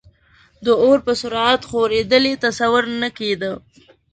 د 0.65 0.67
اور 0.83 0.97
په 1.05 1.13
سرعت 1.21 1.61
خورېدل 1.69 2.23
یې 2.29 2.35
تصور 2.45 2.83
نه 3.01 3.09
کېده. 3.17 3.51